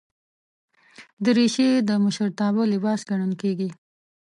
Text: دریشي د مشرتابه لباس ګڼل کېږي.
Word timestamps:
دریشي 1.23 1.69
د 1.87 1.89
مشرتابه 2.03 2.63
لباس 2.73 2.99
ګڼل 3.09 3.33
کېږي. 3.41 3.69